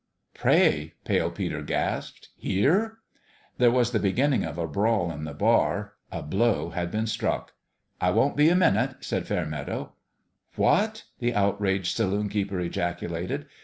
[0.33, 2.97] "Pray 1" Pale Peter gasped." Here?"
[3.59, 7.53] There was the beginning of a brawl in the bar: a blow had been struck."
[8.01, 9.93] I won't be a minute," said Fairmeadow.
[10.55, 13.45] "What!" the outraged saloon keeper ejacu lated.